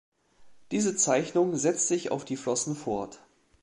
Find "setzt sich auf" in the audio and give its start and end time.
1.55-2.25